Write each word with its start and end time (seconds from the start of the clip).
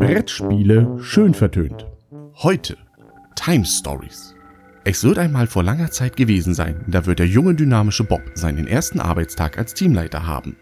Brettspiele 0.00 0.96
schön 0.98 1.34
vertönt. 1.34 1.86
Heute 2.36 2.76
Time 3.36 3.64
Stories. 3.64 4.34
Es 4.82 5.04
wird 5.04 5.18
einmal 5.18 5.46
vor 5.46 5.62
langer 5.62 5.90
Zeit 5.90 6.16
gewesen 6.16 6.54
sein, 6.54 6.84
da 6.88 7.06
wird 7.06 7.18
der 7.18 7.26
junge 7.26 7.54
dynamische 7.54 8.04
Bob 8.04 8.22
seinen 8.34 8.66
ersten 8.66 8.98
Arbeitstag 8.98 9.58
als 9.58 9.74
Teamleiter 9.74 10.26
haben. 10.26 10.56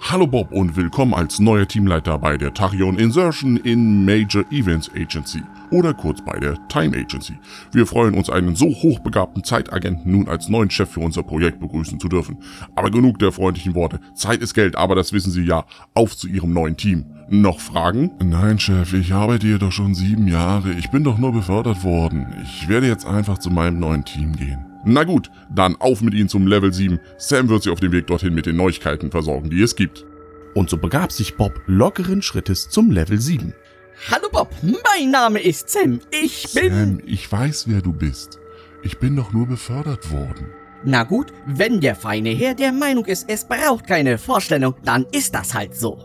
Hallo 0.00 0.26
Bob 0.26 0.52
und 0.52 0.76
willkommen 0.76 1.12
als 1.12 1.38
neuer 1.38 1.66
Teamleiter 1.66 2.18
bei 2.18 2.36
der 2.38 2.54
Tachyon 2.54 2.98
Insertion 2.98 3.56
in 3.58 4.04
Major 4.04 4.44
Events 4.50 4.90
Agency 4.94 5.42
oder 5.70 5.92
kurz 5.92 6.24
bei 6.24 6.38
der 6.38 6.56
Time 6.68 6.96
Agency. 6.96 7.34
Wir 7.72 7.84
freuen 7.84 8.14
uns, 8.14 8.30
einen 8.30 8.54
so 8.54 8.66
hochbegabten 8.66 9.44
Zeitagenten 9.44 10.10
nun 10.10 10.28
als 10.28 10.48
neuen 10.48 10.70
Chef 10.70 10.88
für 10.88 11.00
unser 11.00 11.24
Projekt 11.24 11.60
begrüßen 11.60 12.00
zu 12.00 12.08
dürfen. 12.08 12.38
Aber 12.74 12.90
genug 12.90 13.18
der 13.18 13.32
freundlichen 13.32 13.74
Worte. 13.74 14.00
Zeit 14.14 14.40
ist 14.40 14.54
Geld, 14.54 14.76
aber 14.76 14.94
das 14.94 15.12
wissen 15.12 15.32
Sie 15.32 15.42
ja. 15.42 15.66
Auf 15.94 16.16
zu 16.16 16.28
Ihrem 16.28 16.54
neuen 16.54 16.76
Team. 16.76 17.04
Noch 17.28 17.60
Fragen? 17.60 18.12
Nein, 18.22 18.58
Chef, 18.58 18.94
ich 18.94 19.12
arbeite 19.12 19.46
hier 19.46 19.58
doch 19.58 19.72
schon 19.72 19.94
sieben 19.94 20.28
Jahre. 20.28 20.72
Ich 20.72 20.90
bin 20.90 21.04
doch 21.04 21.18
nur 21.18 21.32
befördert 21.32 21.84
worden. 21.84 22.26
Ich 22.44 22.68
werde 22.68 22.86
jetzt 22.86 23.04
einfach 23.04 23.38
zu 23.38 23.50
meinem 23.50 23.80
neuen 23.80 24.04
Team 24.04 24.34
gehen. 24.34 24.67
Na 24.90 25.04
gut, 25.04 25.30
dann 25.54 25.76
auf 25.76 26.00
mit 26.00 26.14
Ihnen 26.14 26.30
zum 26.30 26.46
Level 26.46 26.72
7. 26.72 26.98
Sam 27.18 27.50
wird 27.50 27.62
Sie 27.62 27.70
auf 27.70 27.80
dem 27.80 27.92
Weg 27.92 28.06
dorthin 28.06 28.34
mit 28.34 28.46
den 28.46 28.56
Neuigkeiten 28.56 29.10
versorgen, 29.10 29.50
die 29.50 29.60
es 29.60 29.76
gibt. 29.76 30.06
Und 30.54 30.70
so 30.70 30.78
begab 30.78 31.12
sich 31.12 31.36
Bob 31.36 31.60
lockeren 31.66 32.22
Schrittes 32.22 32.70
zum 32.70 32.90
Level 32.90 33.20
7. 33.20 33.52
Hallo 34.10 34.28
Bob, 34.32 34.48
mein 34.62 35.10
Name 35.10 35.40
ist 35.40 35.68
Sam. 35.68 36.00
Ich 36.10 36.54
bin. 36.54 36.72
Sam, 36.72 37.00
ich 37.04 37.30
weiß, 37.30 37.68
wer 37.68 37.82
du 37.82 37.92
bist. 37.92 38.38
Ich 38.82 38.98
bin 38.98 39.14
doch 39.14 39.30
nur 39.32 39.46
befördert 39.46 40.10
worden. 40.10 40.46
Na 40.84 41.02
gut, 41.02 41.34
wenn 41.46 41.80
der 41.80 41.94
feine 41.94 42.30
Herr 42.30 42.54
der 42.54 42.72
Meinung 42.72 43.04
ist, 43.04 43.28
es 43.28 43.46
braucht 43.46 43.86
keine 43.86 44.16
Vorstellung, 44.16 44.74
dann 44.84 45.04
ist 45.12 45.34
das 45.34 45.52
halt 45.52 45.74
so. 45.74 45.98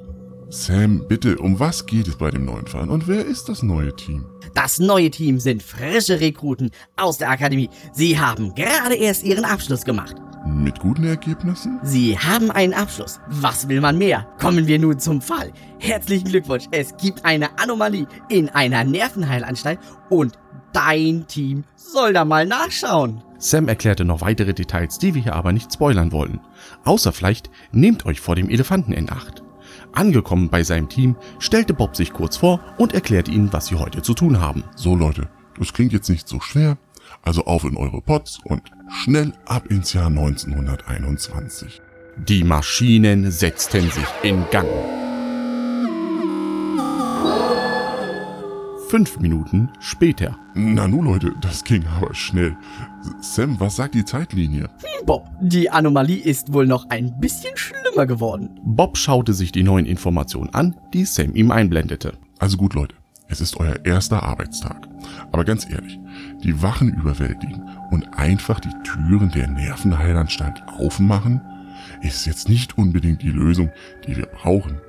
Sam, 0.49 1.07
bitte, 1.07 1.37
um 1.37 1.57
was 1.59 1.85
geht 1.85 2.09
es 2.09 2.17
bei 2.17 2.31
dem 2.31 2.43
neuen 2.43 2.67
Verein 2.67 2.89
und 2.89 3.07
wer 3.07 3.25
ist 3.25 3.47
das 3.47 3.63
neue 3.63 3.95
Team? 3.95 4.25
Das 4.53 4.79
neue 4.79 5.09
Team 5.09 5.39
sind 5.39 5.63
frische 5.63 6.19
Rekruten 6.19 6.69
aus 6.95 7.17
der 7.17 7.29
Akademie. 7.29 7.69
Sie 7.91 8.19
haben 8.19 8.53
gerade 8.53 8.95
erst 8.95 9.23
ihren 9.23 9.45
Abschluss 9.45 9.83
gemacht. 9.83 10.15
Mit 10.45 10.79
guten 10.79 11.05
Ergebnissen? 11.05 11.79
Sie 11.83 12.17
haben 12.17 12.51
einen 12.51 12.73
Abschluss. 12.73 13.19
Was 13.27 13.69
will 13.69 13.81
man 13.81 13.97
mehr? 13.97 14.27
Kommen 14.39 14.67
wir 14.67 14.77
nun 14.77 14.99
zum 14.99 15.21
Fall. 15.21 15.51
Herzlichen 15.79 16.27
Glückwunsch. 16.29 16.65
Es 16.71 16.95
gibt 16.97 17.23
eine 17.23 17.57
Anomalie 17.57 18.07
in 18.29 18.49
einer 18.49 18.83
Nervenheilanstalt 18.83 19.79
und 20.09 20.37
dein 20.73 21.25
Team 21.27 21.63
soll 21.75 22.13
da 22.13 22.25
mal 22.25 22.45
nachschauen. 22.45 23.23
Sam 23.37 23.67
erklärte 23.67 24.05
noch 24.05 24.21
weitere 24.21 24.53
Details, 24.53 24.97
die 24.97 25.15
wir 25.15 25.23
hier 25.23 25.35
aber 25.35 25.53
nicht 25.53 25.73
spoilern 25.73 26.11
wollen. 26.11 26.39
Außer 26.83 27.11
vielleicht, 27.11 27.49
nehmt 27.71 28.05
euch 28.05 28.19
vor 28.19 28.35
dem 28.35 28.49
Elefanten 28.49 28.93
in 28.93 29.09
Acht. 29.09 29.42
Angekommen 29.93 30.49
bei 30.49 30.63
seinem 30.63 30.89
Team, 30.89 31.15
stellte 31.39 31.73
Bob 31.73 31.95
sich 31.95 32.13
kurz 32.13 32.37
vor 32.37 32.59
und 32.77 32.93
erklärte 32.93 33.31
ihnen, 33.31 33.53
was 33.53 33.67
sie 33.67 33.75
heute 33.75 34.01
zu 34.01 34.13
tun 34.13 34.39
haben. 34.39 34.63
So 34.75 34.95
Leute, 34.95 35.29
das 35.57 35.73
klingt 35.73 35.93
jetzt 35.93 36.09
nicht 36.09 36.27
so 36.27 36.39
schwer. 36.39 36.77
Also 37.21 37.45
auf 37.45 37.63
in 37.63 37.77
eure 37.77 38.01
Pots 38.01 38.39
und 38.43 38.63
schnell 38.89 39.33
ab 39.45 39.67
ins 39.67 39.93
Jahr 39.93 40.07
1921. 40.07 41.81
Die 42.17 42.43
Maschinen 42.43 43.31
setzten 43.31 43.89
sich 43.89 44.07
in 44.23 44.43
Gang. 44.51 44.67
Fünf 48.93 49.19
Minuten 49.19 49.71
später. 49.79 50.37
Nanu 50.53 51.01
Leute, 51.01 51.33
das 51.41 51.63
ging 51.63 51.83
aber 51.97 52.13
schnell. 52.13 52.55
Sam, 53.21 53.59
was 53.59 53.77
sagt 53.77 53.95
die 53.95 54.05
Zeitlinie? 54.05 54.65
Hm, 54.65 55.05
Bob, 55.07 55.31
die 55.41 55.71
Anomalie 55.71 56.19
ist 56.19 56.53
wohl 56.53 56.67
noch 56.67 56.87
ein 56.91 57.19
bisschen 57.19 57.57
schlimmer 57.57 58.05
geworden. 58.05 58.51
Bob 58.63 58.95
schaute 58.95 59.33
sich 59.33 59.51
die 59.51 59.63
neuen 59.63 59.87
Informationen 59.87 60.53
an, 60.53 60.75
die 60.93 61.05
Sam 61.05 61.33
ihm 61.33 61.49
einblendete. 61.49 62.13
Also 62.37 62.55
gut 62.55 62.75
Leute, 62.75 62.93
es 63.29 63.41
ist 63.41 63.59
euer 63.59 63.83
erster 63.83 64.21
Arbeitstag. 64.21 64.87
Aber 65.31 65.43
ganz 65.43 65.67
ehrlich, 65.67 65.99
die 66.43 66.61
Wachen 66.61 66.93
überwältigen 66.93 67.67
und 67.89 68.13
einfach 68.13 68.59
die 68.59 68.75
Türen 68.83 69.31
der 69.31 69.47
Nervenheilanstalt 69.47 70.61
aufmachen, 70.67 71.41
ist 72.03 72.27
jetzt 72.27 72.47
nicht 72.47 72.77
unbedingt 72.77 73.23
die 73.23 73.31
Lösung, 73.31 73.71
die 74.05 74.15
wir 74.17 74.27
brauchen. 74.27 74.81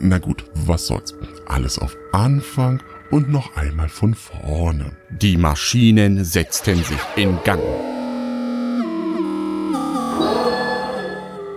Na 0.00 0.18
gut, 0.18 0.44
was 0.54 0.86
soll's. 0.86 1.14
Alles 1.46 1.78
auf 1.78 1.96
Anfang 2.12 2.82
und 3.10 3.30
noch 3.30 3.56
einmal 3.56 3.88
von 3.88 4.14
vorne. 4.14 4.96
Die 5.10 5.36
Maschinen 5.36 6.24
setzten 6.24 6.76
sich 6.76 7.00
in 7.16 7.38
Gang. 7.44 7.60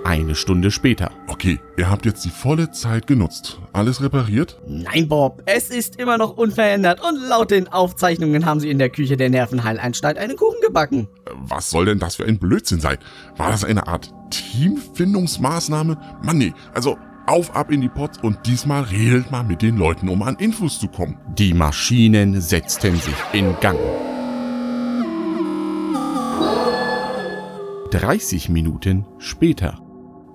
Eine 0.03 0.35
Stunde 0.35 0.71
später. 0.71 1.11
Okay, 1.27 1.59
ihr 1.75 1.89
habt 1.89 2.05
jetzt 2.05 2.23
die 2.23 2.29
volle 2.29 2.71
Zeit 2.71 3.07
genutzt. 3.07 3.59
Alles 3.73 4.01
repariert? 4.01 4.57
Nein, 4.65 5.09
Bob, 5.09 5.43
es 5.45 5.69
ist 5.69 5.97
immer 5.97 6.17
noch 6.17 6.37
unverändert 6.37 7.01
und 7.01 7.27
laut 7.27 7.51
den 7.51 7.67
Aufzeichnungen 7.67 8.45
haben 8.45 8.61
sie 8.61 8.69
in 8.69 8.79
der 8.79 8.89
Küche 8.89 9.17
der 9.17 9.29
Nervenheilanstalt 9.29 10.17
einen 10.17 10.37
Kuchen 10.37 10.61
gebacken. 10.61 11.09
Was 11.33 11.69
soll 11.69 11.85
denn 11.85 11.99
das 11.99 12.15
für 12.15 12.25
ein 12.25 12.39
Blödsinn 12.39 12.79
sein? 12.79 12.97
War 13.35 13.51
das 13.51 13.65
eine 13.65 13.87
Art 13.87 14.13
Teamfindungsmaßnahme? 14.31 15.97
Mann, 16.23 16.37
nee, 16.37 16.53
also 16.73 16.97
auf 17.27 17.55
ab 17.55 17.71
in 17.71 17.81
die 17.81 17.89
Pots 17.89 18.17
und 18.19 18.39
diesmal 18.45 18.83
redet 18.83 19.31
mal 19.31 19.43
mit 19.43 19.61
den 19.61 19.77
Leuten, 19.77 20.09
um 20.09 20.23
an 20.23 20.37
Infos 20.37 20.79
zu 20.79 20.87
kommen. 20.87 21.17
Die 21.37 21.53
Maschinen 21.53 22.41
setzten 22.41 22.95
sich 22.95 23.15
in 23.33 23.55
Gang. 23.59 23.77
30 27.91 28.49
Minuten 28.49 29.05
später. 29.17 29.81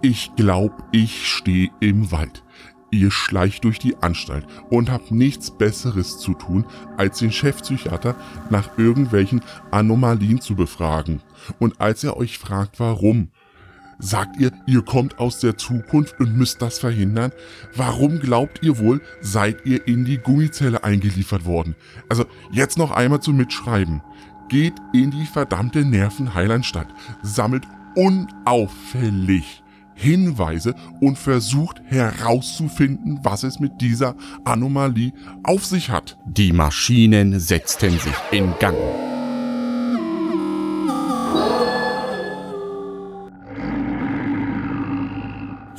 Ich 0.01 0.33
glaub, 0.37 0.85
ich 0.93 1.29
stehe 1.29 1.71
im 1.81 2.11
Wald. 2.11 2.43
Ihr 2.91 3.11
schleicht 3.11 3.65
durch 3.65 3.79
die 3.79 3.97
Anstalt 4.03 4.47
und 4.69 4.91
habt 4.91 5.11
nichts 5.13 5.51
Besseres 5.51 6.19
zu 6.19 6.35
tun, 6.35 6.67
als 6.99 7.21
den 7.21 7.33
Chefpsychiater 7.33 8.17
nach 8.51 8.77
irgendwelchen 8.77 9.41
Anomalien 9.71 10.43
zu 10.43 10.55
befragen. 10.55 11.23
Und 11.59 11.81
als 11.81 12.05
er 12.05 12.19
euch 12.19 12.39
fragt, 12.39 12.81
warum, 12.81 13.31
sagt 13.99 14.39
ihr, 14.39 14.51
ihr 14.67 14.83
kommt 14.83 15.19
aus 15.19 15.39
der 15.41 15.57
Zukunft 15.57 16.19
und 16.21 16.37
müsst 16.37 16.63
das 16.63 16.79
verhindern? 16.79 17.33
Warum 17.75 18.19
glaubt 18.21 18.61
ihr 18.63 18.79
wohl, 18.79 19.01
seid 19.21 19.65
ihr 19.65 19.87
in 19.87 20.05
die 20.05 20.19
Gummizelle 20.19 20.85
eingeliefert 20.85 21.45
worden? 21.45 21.75
Also 22.09 22.25
jetzt 22.51 22.79
noch 22.79 22.91
einmal 22.91 23.21
zum 23.21 23.37
Mitschreiben. 23.37 24.03
Geht 24.49 24.75
in 24.93 25.11
die 25.11 25.27
verdammte 25.27 25.85
Nervenheilanstalt, 25.85 26.89
sammelt 27.23 27.65
unauffällig 27.95 29.63
Hinweise 29.95 30.75
und 31.01 31.19
versucht 31.19 31.81
herauszufinden, 31.87 33.21
was 33.23 33.45
es 33.45 33.61
mit 33.61 33.81
dieser 33.81 34.15
Anomalie 34.45 35.13
auf 35.43 35.65
sich 35.65 35.91
hat. 35.91 36.19
Die 36.27 36.53
Maschinen 36.53 37.39
setzten 37.39 37.99
sich 37.99 38.15
in 38.31 38.53
Gang. 38.59 38.77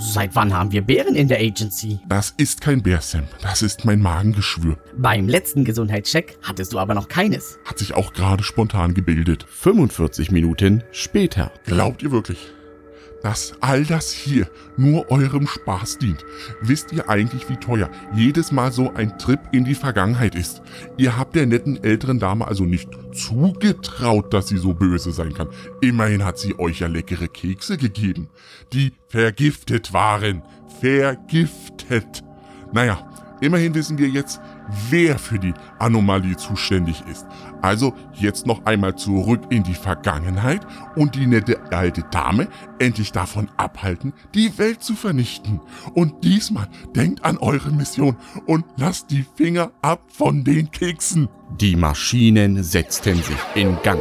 Seit 0.06 0.36
wann 0.36 0.54
haben 0.54 0.72
wir 0.74 0.82
Bären 0.82 1.16
in 1.16 1.30
der 1.30 1.40
Agency? 1.40 2.00
Das 2.10 2.34
ist 2.36 2.60
kein 2.60 2.84
Bär, 2.84 3.00
Sam. 3.00 3.24
Das 3.42 3.62
ist 3.62 3.86
mein 3.86 4.02
Magengeschwür. 4.02 4.78
Beim 4.98 5.30
letzten 5.30 5.64
Gesundheitscheck 5.64 6.38
hattest 6.44 6.74
du 6.74 6.80
aber 6.80 6.94
noch 6.94 7.08
keines. 7.08 7.58
Hat 7.64 7.80
sich 7.80 7.94
auch 7.94 8.12
gerade 8.12 8.44
spontan 8.44 8.94
gebildet. 8.94 9.46
45 9.50 10.30
Minuten 10.30 10.84
später. 10.92 11.52
Glaubt 11.66 12.04
ihr 12.04 12.12
wirklich, 12.12 12.52
dass 13.24 13.54
all 13.62 13.86
das 13.86 14.12
hier 14.12 14.48
nur 14.78 15.10
eurem 15.10 15.48
Spaß 15.48 15.98
dient? 15.98 16.24
Wisst 16.62 16.92
ihr 16.92 17.10
eigentlich, 17.10 17.50
wie 17.50 17.56
teuer 17.56 17.90
jedes 18.14 18.52
Mal 18.52 18.72
so 18.72 18.94
ein 18.94 19.18
Trip 19.18 19.40
in 19.52 19.64
die 19.64 19.76
Vergangenheit 19.76 20.36
ist? 20.36 20.62
Ihr 20.98 21.18
habt 21.18 21.36
der 21.36 21.48
netten 21.48 21.84
älteren 21.84 22.20
Dame 22.20 22.48
also 22.48 22.66
nicht 22.66 22.90
zugetraut, 23.14 24.34
dass 24.34 24.50
sie 24.50 24.58
so 24.58 24.74
böse 24.74 25.12
sein 25.12 25.34
kann. 25.34 25.48
Immerhin 25.82 26.24
hat 26.24 26.38
sie 26.38 26.60
euch 26.60 26.82
ja 26.82 26.88
leckere 26.88 27.30
Kekse 27.30 27.78
gegeben, 27.78 28.30
die 28.74 28.92
vergiftet 29.08 29.94
waren. 29.94 30.44
Vergiftet. 30.82 32.24
Naja, 32.74 33.10
immerhin 33.40 33.74
wissen 33.74 33.98
wir 33.98 34.10
jetzt, 34.10 34.42
wer 34.90 35.18
für 35.20 35.40
die 35.40 35.54
Anomalie 35.80 36.38
zuständig 36.38 37.04
ist. 37.10 37.26
Also 37.62 37.94
jetzt 38.14 38.46
noch 38.46 38.66
einmal 38.66 38.96
zurück 38.96 39.42
in 39.50 39.64
die 39.64 39.74
Vergangenheit 39.74 40.66
und 40.96 41.16
die 41.16 41.28
nette 41.28 41.60
alte 41.72 42.04
Dame 42.12 42.48
endlich 42.80 43.12
davon 43.12 43.50
abhalten, 43.58 44.14
die 44.34 44.58
Welt 44.58 44.84
zu 44.84 44.96
vernichten. 44.96 45.60
Und 45.94 46.24
diesmal 46.24 46.68
denkt 46.96 47.24
an 47.24 47.38
eure 47.38 47.72
Mission 47.72 48.18
und 48.46 48.66
lasst 48.78 49.12
die 49.12 49.26
Finger 49.36 49.72
ab 49.82 50.02
von 50.08 50.44
den 50.44 50.72
Keksen. 50.72 51.30
Die 51.60 51.76
Maschinen 51.76 52.64
setzten 52.64 53.16
sich 53.16 53.38
in 53.56 53.78
Gang. 53.84 54.00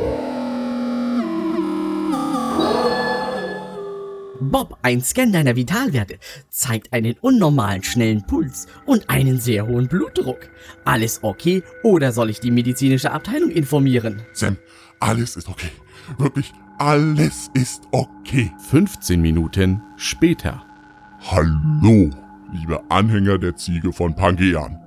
Bob, 4.51 4.79
ein 4.83 5.01
Scan 5.01 5.33
deiner 5.33 5.57
Vitalwerte 5.57 6.19
zeigt 6.51 6.93
einen 6.93 7.15
unnormalen 7.21 7.83
schnellen 7.83 8.27
Puls 8.27 8.67
und 8.87 9.09
einen 9.09 9.39
sehr 9.39 9.67
hohen 9.67 9.89
Blutdruck. 9.89 10.51
Alles 10.85 11.21
okay 11.23 11.63
oder 11.83 12.13
soll 12.13 12.31
ich 12.31 12.41
die 12.41 12.51
medizinische 12.51 13.13
Abteilung 13.13 13.51
informieren? 13.51 14.23
Sam, 14.33 14.57
alles 15.01 15.37
ist 15.37 15.49
okay. 15.49 15.71
Wirklich, 16.19 16.53
alles 16.79 17.51
ist 17.55 17.83
okay. 17.93 18.51
15 18.71 19.21
Minuten 19.21 19.83
später. 19.97 20.65
Hallo, 21.31 22.11
liebe 22.53 22.81
Anhänger 22.89 23.39
der 23.39 23.57
Ziege 23.57 23.93
von 23.93 24.17
Pangean. 24.17 24.79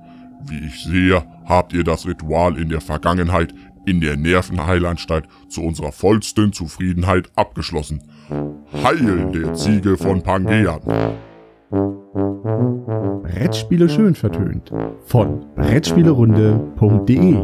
Wie 0.46 0.66
ich 0.66 0.84
sehe, 0.84 1.24
habt 1.46 1.72
ihr 1.72 1.82
das 1.82 2.06
Ritual 2.06 2.58
in 2.58 2.68
der 2.68 2.80
Vergangenheit 2.80 3.54
in 3.86 4.00
der 4.00 4.16
Nervenheilanstalt 4.16 5.26
zu 5.48 5.62
unserer 5.62 5.92
vollsten 5.92 6.52
Zufriedenheit 6.52 7.30
abgeschlossen. 7.36 8.02
Heil 8.30 9.30
der 9.32 9.54
Ziege 9.54 9.96
von 9.96 10.22
Pangea. 10.22 10.78
Brettspiele 13.22 13.88
schön 13.88 14.14
vertönt 14.14 14.72
von 15.04 15.44
Brettspielerunde.de 15.54 17.36